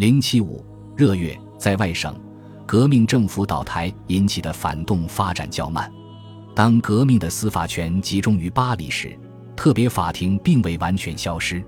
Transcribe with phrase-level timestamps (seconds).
[0.00, 0.64] 零七五
[0.96, 2.18] 热月，在外省，
[2.64, 5.92] 革命政府倒台引起的反动发展较慢。
[6.54, 9.14] 当革命的司法权集中于巴黎时，
[9.54, 11.62] 特别法庭并未完全消失。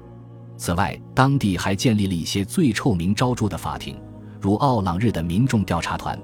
[0.57, 4.01] 此外，当地还建立了一些最臭名昭著的法庭，
[4.41, 6.19] 如奥朗日的民众调查团。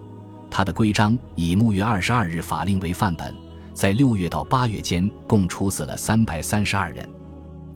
[0.50, 3.34] 他的规章以木月二十二日法令为范本，
[3.74, 7.06] 在六月到八月间共处死了三百三十二人。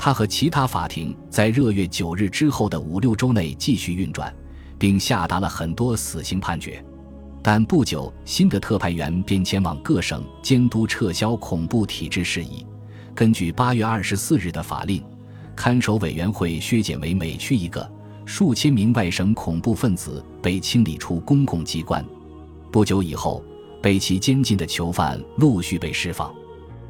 [0.04, 4.34] 他和其他法庭在热月九日之后的五六周内继续运转，
[4.76, 6.84] 并下达了很多死刑判决。
[7.40, 12.66] 但不久，新的特派员便前往各省监督撤销恐怖体制事宜。
[13.14, 15.00] 根据八月二十四日的法令，
[15.54, 17.88] 看守委员会削减为每区一个，
[18.24, 22.04] 数千名外省恐怖分子被清理出公共机关。
[22.72, 23.40] 不久以后，
[23.80, 26.34] 被其监禁的囚犯陆续被释放，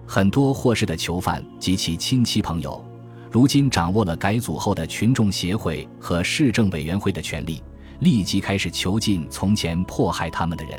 [0.07, 2.83] 很多获释的囚犯及其亲戚朋友。
[3.33, 7.63] 如今掌握了改组后的群众协会和市政委员会的权利，
[8.01, 10.79] 立即开始囚禁从前迫害他们的人。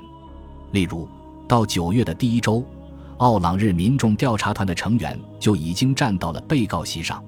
[0.72, 1.10] 例如，
[1.48, 2.64] 到九月的第一周，
[3.18, 7.24] 奥朗日民众调查团的成员就已经站到了被告席上。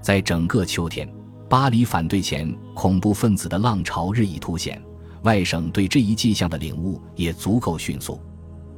[0.00, 1.06] 在整个秋天，
[1.50, 4.82] 巴黎反对前恐怖分子的浪潮日益凸显，
[5.24, 8.18] 外省对这一迹象的领悟也足够迅速。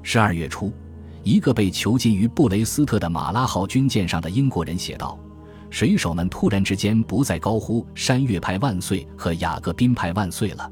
[0.02, 0.72] 十二月初，
[1.22, 5.16] 一个被囚禁于布雷斯特的马拉号军舰上的英国人写道。
[5.74, 10.70] 水手们突然之间不再高呼“山岳派万岁”和“雅各宾派万岁”了。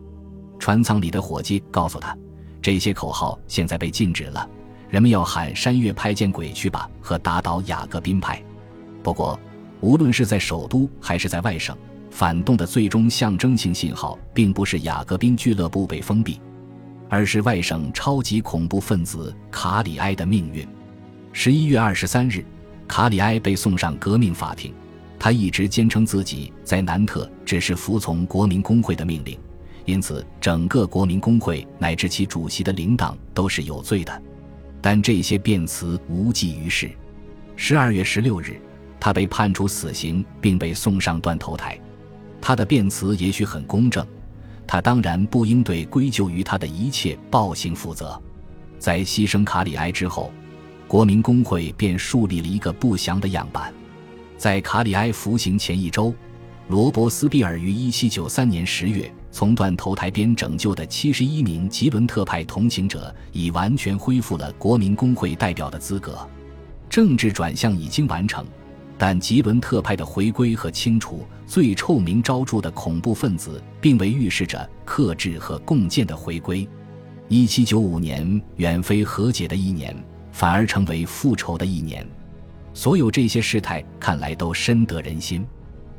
[0.60, 2.16] 船舱里的伙计告诉他，
[2.62, 4.48] 这些口号现在被禁止了，
[4.88, 8.40] 人们要喊“山岳派见鬼去吧”和“打倒雅各宾派”。
[9.02, 9.36] 不过，
[9.80, 11.76] 无论是在首都还是在外省，
[12.08, 16.40] 反动的最终象征性信号并不是雅各宾俱乐部被封闭，
[17.08, 20.64] 而是外省超级恐怖分子卡里埃的命运。
[21.32, 22.44] 十一月二十三日，
[22.86, 24.72] 卡里埃被送上革命法庭。
[25.22, 29.38] 他一直坚称自己在南特只是服从国民工会的命令，
[29.84, 34.22] 因此整个国民工会乃至其主席的领导都是有罪的。
[34.80, 36.90] 但这些辩词无济于事。
[37.54, 38.60] 十二月十六日，
[38.98, 41.78] 他被判处死刑，并被送上断头台。
[42.40, 44.04] 他的辩词也许很公正，
[44.66, 48.20] 他当然不应对归咎于他的一切暴行负责。
[48.76, 50.32] 在牺牲卡里埃之后，
[50.88, 53.72] 国民工会便树立了一个不祥的样板。
[54.42, 56.12] 在卡里埃服刑前一周，
[56.66, 66.28] 罗伯斯庇尔于1793年10月从断头台边拯救的71名吉伦特派同情者，已完全恢复了国民工会代表的资格。
[66.90, 68.44] 政治转向已经完成，
[68.98, 76.68] 但吉伦特派的回归和清除最臭名昭著的恐怖分子，并未预示着克制和共建的回归。
[77.28, 79.96] 1795年远非和解的一年，
[80.32, 82.04] 反而成为复仇的一年。
[82.74, 85.46] 所有这些事态看来都深得人心。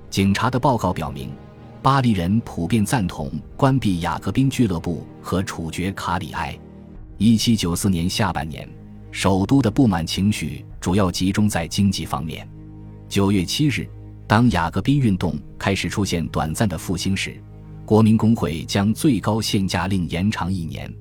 [0.09, 1.31] 警察的报告表明，
[1.81, 6.57] 巴黎人普遍赞同关闭雅各宾俱乐部和处决卡里埃。
[7.19, 8.67] 1794年下半年，
[9.11, 12.47] 首都的不满情绪主要集中在经济方面。
[13.09, 13.89] 9月7日，
[14.27, 17.41] 当雅各宾运动开始出现短暂的复兴时，
[17.85, 20.91] 国民工会将最高限价令延长一年，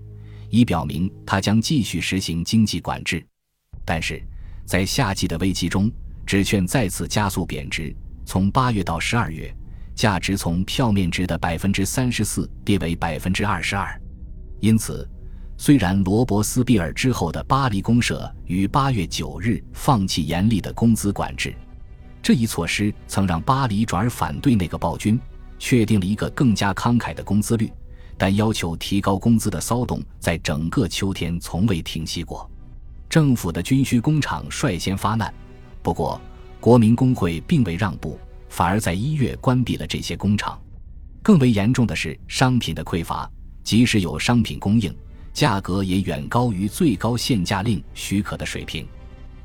[0.51, 3.25] 以表明他将继续实行经济管制。
[3.85, 4.23] 但是，
[4.65, 5.91] 在夏季的危机中，
[6.25, 7.95] 纸券再次加速贬值。
[8.25, 9.55] 从八月到十二月，
[9.95, 14.01] 价值从票面值的百分之三十四跌为百分之二十二。
[14.61, 15.09] 因此，
[15.59, 21.55] 虽然罗伯斯庇尔之后的巴黎公社于八月九日放弃严厉的工资管制，
[22.23, 25.21] 这一措施曾让巴黎转而反对那个暴君，
[25.59, 27.71] 确定了一个更加慷慨的工资率。
[28.17, 32.49] 但要求提高工资的骚动在整个秋天从未停息过。
[33.13, 35.31] 政府的军需工厂率先发难，
[35.83, 36.19] 不过
[36.59, 38.19] 国民工会并未让步，
[38.49, 40.59] 反而在一月关闭了这些工厂。
[41.23, 43.31] 更为严重的是商品的匮乏，
[43.63, 44.91] 即使有商品供应，
[45.35, 48.89] 价格也远高于最高限价令许可的水平。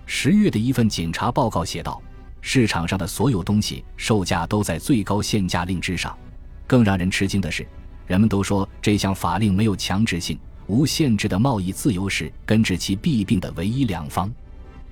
[0.06, 2.02] 十月的一份警察报告写道
[2.40, 6.18] ：“市场上的所有东西售价都在最高限价令之上。”
[6.66, 7.68] 更让人吃惊的是，
[8.06, 10.40] 人们都说这项法令没有强制性。
[10.68, 14.32] 无限制的贸易自由是根治其弊病的唯一良方。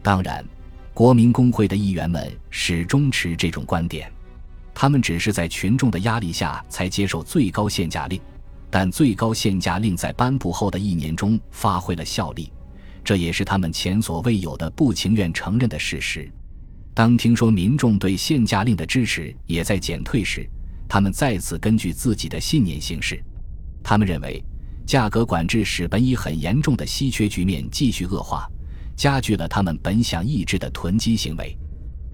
[0.02, 0.44] 当然，
[0.94, 4.10] 国民工会的议员们始终持这种观点，
[4.74, 8.20] 他们只是在群众的压力下才接受最高限价令。
[8.70, 12.52] 但最高限价令在颁布后的一年中发挥了效力，
[13.04, 16.30] 这也是他们前所未有的不情愿承认的事实。
[16.94, 20.50] 当听说民众对限价令的支持也在减退时，
[20.88, 23.22] 他们再次根据自己的信念行事。
[23.84, 24.44] 他们认为。
[24.86, 28.48] 价格管制使本已很严重的稀缺局面继续恶化，
[28.96, 31.58] 加剧了他们本想抑制的囤积行为。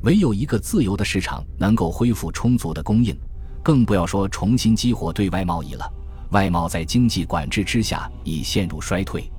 [0.04, 3.16] 唯有一个自由的市场能够恢复充足的供应，
[3.62, 5.94] 更不要说重新激活对外贸易了。
[6.32, 9.30] 外贸在经济管制之下已陷入衰退，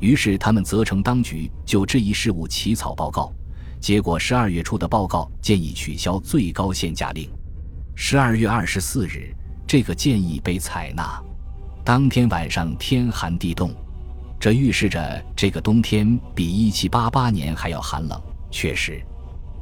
[0.00, 3.30] 于是他们责成当局就这一事务起草报告。
[3.78, 7.30] 结果十二月初的报告建议取消最高限价令。
[7.94, 9.34] 十二月二十四日，
[9.66, 11.22] 这个建议被采纳。
[11.82, 13.72] 当天晚上天寒地冻，
[14.38, 18.20] 这预示着这个冬天比一七八八年还要寒冷。
[18.50, 19.00] 确实，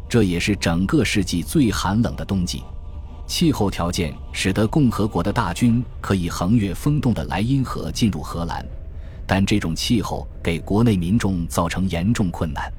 [0.08, 2.62] 这也是整个世纪最寒冷的冬季。
[3.26, 8.66] 气候条件使得共和国的大军可以横越风冻的莱茵河进入荷兰，
[9.26, 12.70] 但这种气候给国内民众造成严重困难。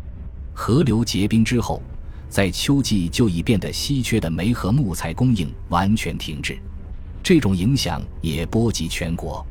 [0.53, 1.81] 河流结冰之后，
[2.27, 6.59] 在秋季就已变得稀缺的煤和木材供应完全停滞，
[7.21, 9.45] 这种影响也波及全国。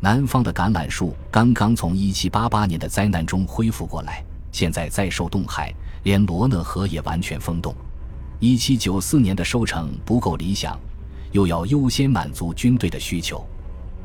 [0.00, 4.22] 南方的橄榄树刚刚从1788年的灾难中恢复过来，
[4.52, 5.72] 现在再受冻害，
[6.02, 7.74] 连罗讷河也完全封冻。
[8.38, 10.78] 一七九四年的收成不够理想，
[11.32, 13.42] 又要优先满足军队的需求。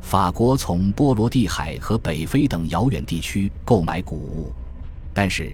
[0.01, 4.53] 法国从波罗的海和北非等遥远地区购买谷物，
[5.13, 5.53] 但是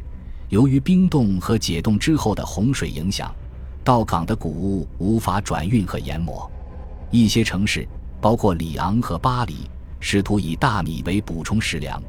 [0.49, 3.33] 由于冰冻和解冻之后的洪水影响，
[3.83, 6.47] 到港的谷物无法转运和研磨。
[7.11, 7.87] 一些城市，
[8.19, 9.69] 包括里昂和巴黎，
[9.99, 12.01] 试图以大米为补充食粮，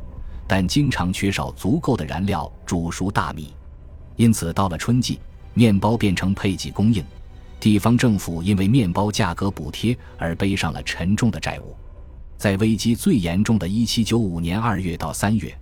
[0.47, 3.55] 但经常缺少足够的燃料煮熟大米，
[4.17, 5.21] 因此到了春季。
[5.55, 7.03] 面包变成配给供应，
[7.59, 11.75] 地方政府因为面包价格补贴而背上了沉重的债务。
[12.37, 15.59] 在危机最严重的1795年2月到3月，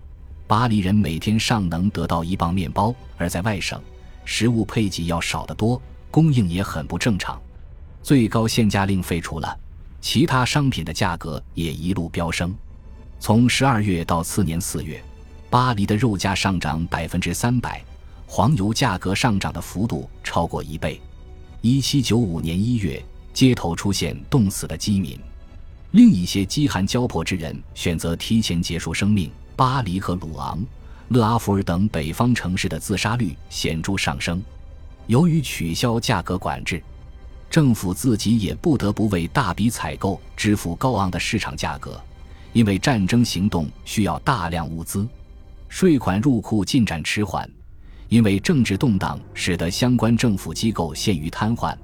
[0.49, 3.81] 巴黎人每天尚能得到一磅面包，而在外省，
[4.25, 5.81] 食物配给要少得多，
[6.11, 7.41] 供应也很不正常。
[8.05, 9.59] 最高限价令废除了，
[10.03, 12.55] 其他商品的价格也一路飙升。
[13.19, 15.03] 从十二月到次年四月，
[15.49, 17.83] 巴黎的肉价上涨百分之三百。
[18.27, 21.01] 黄油价格上涨的幅度超过一倍。
[21.63, 23.03] 一七九五年一月，
[23.33, 25.19] 街头出现冻死的饥民，
[25.93, 29.31] 另一些饥寒交迫之人选择提前结束生命。
[29.57, 30.63] 巴黎和鲁昂、
[31.09, 34.43] 勒阿弗尔等北方城市的自杀率显著上升。
[35.07, 36.83] 由于取消价格管制，
[37.55, 42.03] 政府自己也不得不为大笔采购支付高昂的市场价格，
[42.53, 45.07] 因为战争行动需要大量物资，
[45.69, 47.49] 税款入库进展迟缓。
[48.09, 51.77] 因为政治动荡，使得相关政府机构陷于瘫痪，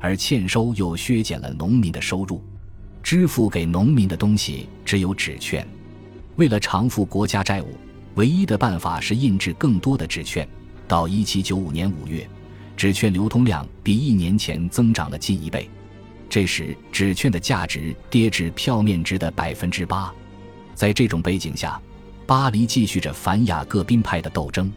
[0.00, 2.42] 而欠收又削减了农民的收入，
[3.00, 5.64] 支付给农民的东西只有纸券。
[6.34, 7.76] 为了偿付国家债务，
[8.16, 10.48] 唯一的办法是印制更多的纸券。
[10.88, 12.28] 到1795年5月，
[12.76, 15.68] 纸券流通量比一年前增长了近一倍。
[16.28, 20.12] 这时，纸券的价值跌至票面值的百分之八。
[20.74, 21.80] 在这种背景下，
[22.26, 24.72] 巴黎继续着反雅各宾派的斗争。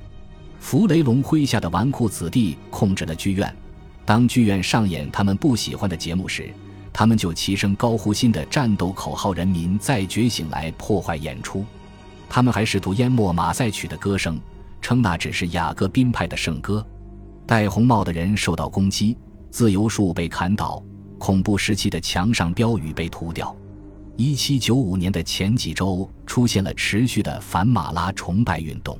[0.60, 3.56] 弗雷龙麾下的纨绔子弟控制了剧院，
[4.04, 6.50] 当剧院上演他们不喜欢的节目时，
[6.92, 11.66] 他们就齐声高呼新的战斗口号：“人民再觉醒来！”破坏演出。
[12.28, 14.40] 他们还试图淹没马赛曲的歌声，
[14.82, 16.86] 称那只是雅各宾派的圣歌。
[17.48, 19.16] 戴红帽的人受到攻击，
[19.52, 20.84] 自由树被砍倒，
[21.20, 23.56] 恐怖时期的墙上标语被涂掉。
[24.18, 28.98] 一七九五年的前几周出现了持续的反马拉崇拜运动。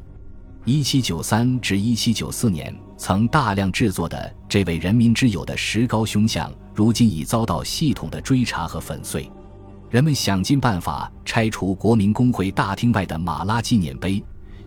[0.64, 9.32] 一七九三至一七九四年曾大量制作的这位人民之友的石膏胸像，如今已遭到系统的追查和粉碎。
[9.90, 14.24] 人们想尽办法拆除国民工会大厅外的马拉纪念碑，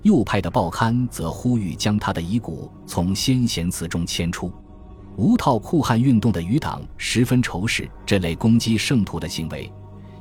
[0.09, 4.51] 右派的报刊则呼吁将他的遗骨从先贤祠中迁出。
[5.19, 9.71] 无套酷汉运动的余党十分仇视这类攻击圣徒的行为，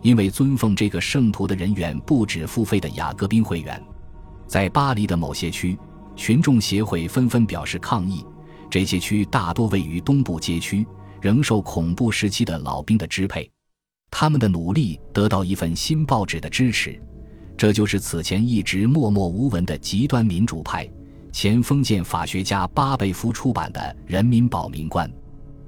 [0.01, 3.81] 因为尊奉这个圣徒的人员不止付费的雅各宾会员。
[4.45, 5.79] 在巴黎的某些区，
[6.17, 8.25] 群众协会纷纷表示抗议。
[8.69, 10.85] 这些区大多位于东部街区，
[11.21, 13.49] 仍受恐怖时期的老兵的支配。
[14.11, 17.01] 他们的努力得到一份新报纸的支持，
[17.57, 20.87] 这就是此前一直默默无闻的极端民主派、
[21.31, 25.09] 前封建法学家巴贝夫出版的《人民保民官》。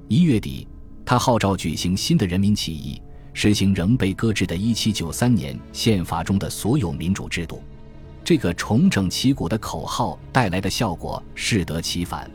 [0.06, 0.68] 一月底，
[1.04, 7.60] 他号召举行新的人民起义，实行仍被搁置的1793年宪法中的所有民主制度。
[8.22, 12.30] 这个重整旗鼓的口号带来的效果适得其反。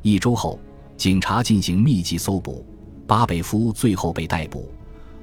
[0.00, 0.58] 一周后，
[0.96, 2.64] 警察进行密集搜捕，
[3.06, 4.72] 巴贝夫最后被逮捕。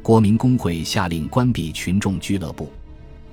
[0.04, 2.70] 国民工会下令关闭群众俱乐部。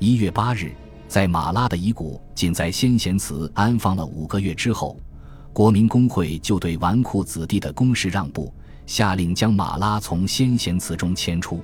[0.02, 0.72] 一月八日，
[1.08, 4.98] 在马拉的遗骨仅在先贤祠安放了五个月之后，
[5.52, 8.50] 国民工会就对纨绔子弟的攻势让步，
[8.86, 11.60] 下令将马拉从先贤祠中迁出。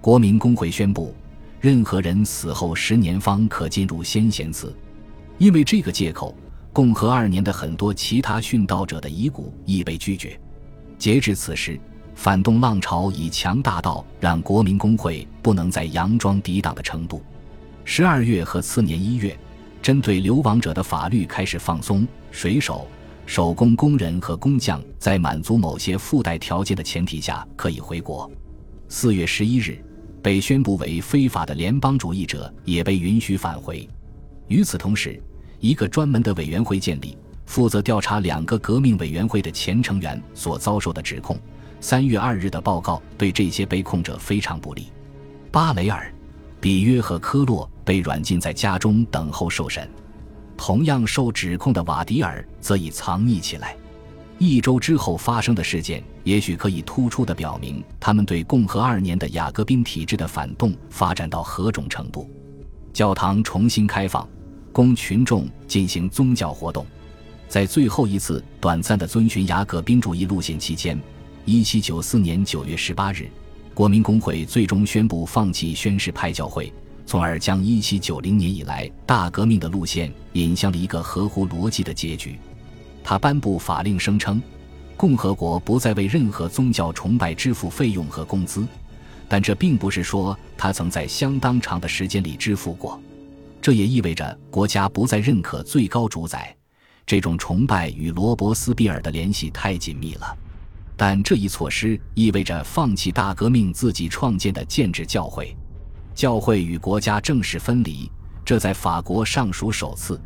[0.00, 1.14] 国民工会宣布。
[1.60, 4.74] 任何人死后十年方可进入先贤祠，
[5.38, 6.34] 因为这个借口，
[6.72, 10.36] 共和二年的很多其他殉道者的遗骨亦被拒绝。
[10.98, 11.78] 截至此时，
[12.16, 17.22] 反动浪潮已强大到让国民工会不能再佯装抵挡的程度。
[17.90, 19.34] 十二月和次年一月，
[19.80, 22.86] 针对流亡者的法律开始放松，水手、
[23.24, 28.30] 手工工人和工匠在满足某些附带条件的前提下可以回国。
[28.90, 29.82] 四月十一日，
[30.22, 33.88] 被宣布为非法的联邦主义者也被允许返回。
[34.48, 35.18] 与此同时，
[35.58, 37.16] 一个专门的委员会建立，
[37.46, 41.38] 负责调查两个革命委员会的前成员所遭受的指控。
[41.80, 44.88] 三月二日的报告对这些被控者非常不利。
[45.50, 46.12] 巴雷尔、
[46.60, 49.88] 比约和科洛被软禁在家中等候受审，
[50.56, 53.76] 同样受指控的瓦迪尔则已藏匿起来。
[54.38, 62.30] 一周之后发生的事件，也许可以突出地表明他们对共和二年的雅各宾体制的反动发展到何种程度。
[62.92, 64.26] 教堂重新开放。
[64.70, 66.86] 供群众进行宗教活动，
[67.48, 70.96] 在最后一次短暂的遵循雅各宾主义路线期间，
[71.44, 73.28] 一七九四年九月十八日，
[73.78, 76.72] 国民工会最终宣布放弃宣誓派教会，
[77.06, 82.36] 从而将一七九零年以来大革命的路线引向了一个合乎逻辑的结局。
[83.04, 84.42] 他颁布法令，声称
[84.96, 88.66] 共和国不再为任何宗教崇拜支付费用和工资，
[89.28, 93.00] 但这并不是说他曾在相当长的时间里支付过。
[93.62, 96.52] 这也意味着国家不再认可最高主宰，
[97.06, 100.36] 这种崇拜与罗伯斯庇尔的联系太紧密了。
[100.98, 105.56] 但这一措施意味着放弃大革命自己创建的建制教会，
[106.12, 108.10] 教会与国家正式分离，
[108.44, 110.20] 这在法国尚属首次。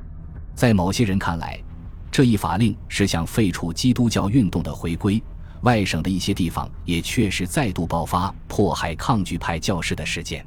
[0.54, 1.62] 在某些人看来，
[2.10, 5.22] 这一法令是向废除基督教运动的回归。
[5.60, 10.44] 外省的一些地方也确实再度爆发迫害抗拒派教士的事件。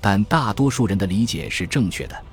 [0.00, 2.24] 但大多数人的理解是正确的，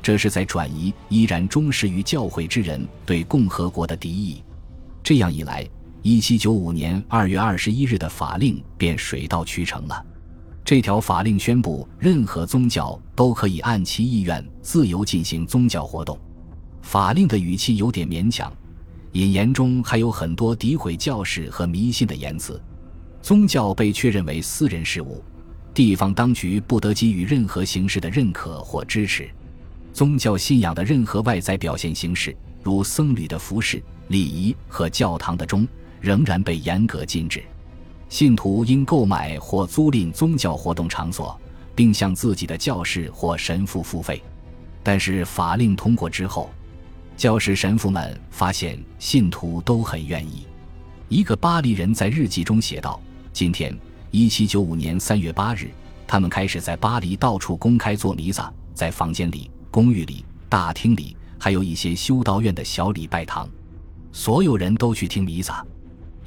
[0.00, 4.42] 这是在转移依然忠实于教会之人对共和国的敌意。
[5.02, 5.68] 这样一来
[6.02, 10.04] ，1795年2月21日的法令便水到渠成了。
[10.64, 16.18] 这条法令宣布，任何宗教都可以按其意愿自由进行宗教活动。
[16.82, 18.52] 法令的语气有点勉强，
[19.12, 22.60] 引言中还有很多诋毁教士和迷信的言辞。
[23.22, 25.22] 宗教被确认为私人事务。
[25.74, 29.30] 地方当局不得给予任何形式的认可或支持，
[29.92, 35.66] 宗教信仰的任何外在表现形式，如僧侣的服饰、礼仪和教堂的钟，
[36.00, 37.42] 仍然被严格禁止。
[38.08, 41.38] 信徒应购买或租赁宗教活动场所，
[41.74, 44.22] 并向自己的教士或神父付费。
[44.82, 46.50] 但是法令通过之后，
[47.16, 50.46] 教士神父们发现信徒都很愿意。
[51.08, 53.00] 一个巴黎人在日记中写道
[53.32, 53.76] ：“今天。”
[54.10, 55.68] 一七九五年三月八日，
[56.06, 63.46] 他们开始在巴黎到处公开做弥撒，在房间里、公寓里、大厅里，还有一些修道院的小礼拜堂，
[64.10, 65.62] 所有人都去听弥撒。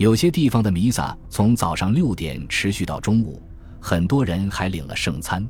[0.01, 3.39] 有些地方的弥撒从早上六点持续到中午，
[3.79, 5.47] 很多人还领了圣餐。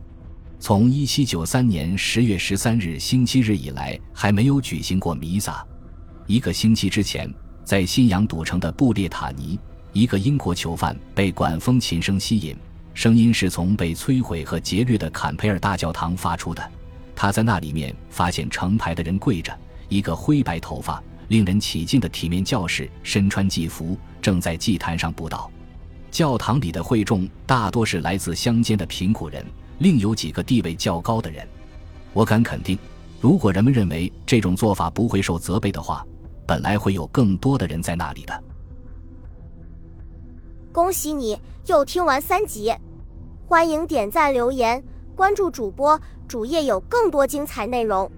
[0.59, 5.65] 从一七九三年十月十三日星期日以来，还没有举行过弥撒。
[6.27, 9.57] 一个星期之前，在信仰赌城的布列塔尼。
[9.93, 12.53] 一个英国囚犯被管风琴声吸引，
[12.93, 16.71] 声音是从被摧毁和劫掠的坎培尔大教堂发出的。
[17.15, 25.49] 他在那里面发现成排的人跪着，一个灰白头发、令人起敬的体面教士身穿祭服，正在祭坛上布道。
[26.11, 29.45] 教堂里的会众大多是来自乡间的贫苦人，
[29.79, 31.47] 另有几个地位较高的人。
[32.11, 32.77] 我敢肯定，
[33.21, 36.05] 如果人们认为这种做法不会受责备的话，
[36.45, 38.43] 本来会有更多的人在那里的。
[40.73, 42.75] 恭喜你又听完三集，
[43.47, 44.83] 欢迎点赞、留言、
[45.15, 45.97] 关注主播，
[46.27, 48.11] 主页有更多精彩内容。